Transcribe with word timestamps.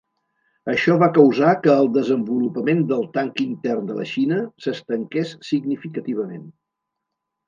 Això 0.71 0.93
va 1.01 1.07
causar 1.17 1.49
que 1.65 1.73
el 1.81 1.89
desenvolupament 1.97 2.81
del 2.91 3.05
tanc 3.17 3.41
intern 3.43 3.91
de 3.91 3.97
la 3.97 4.07
Xina 4.13 4.39
s'estanqués 4.65 5.35
significativament. 5.51 6.49